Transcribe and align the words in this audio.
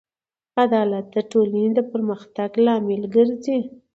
عدالت 0.63 1.05
د 1.15 1.17
ټولنې 1.31 1.69
د 1.77 1.79
پرمختګ 1.91 2.49
لامل 2.65 3.01
ګرځي. 3.15 3.59